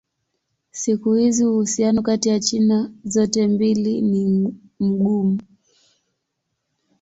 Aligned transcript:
Siku 0.71 1.13
hizi 1.15 1.45
uhusiano 1.45 2.01
kati 2.01 2.29
ya 2.29 2.39
China 2.39 2.91
zote 3.03 3.47
mbili 3.47 4.01
ni 4.01 4.25
mgumu. 4.79 5.39